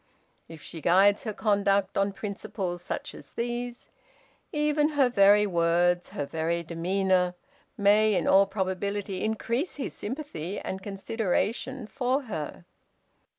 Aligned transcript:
If 0.47 0.63
she 0.63 0.81
guides 0.81 1.25
her 1.25 1.31
conduct 1.33 1.95
on 1.95 2.11
principles 2.11 2.81
such 2.81 3.13
as 3.13 3.33
these, 3.33 3.91
even 4.51 4.89
her 4.97 5.09
very 5.09 5.45
words, 5.45 6.09
her 6.09 6.25
very 6.25 6.63
demeanor, 6.63 7.35
may 7.77 8.15
in 8.15 8.25
all 8.27 8.47
probability 8.47 9.23
increase 9.23 9.75
his 9.75 9.93
sympathy 9.93 10.59
and 10.59 10.81
consideration 10.81 11.85
for 11.85 12.23
her. 12.23 12.65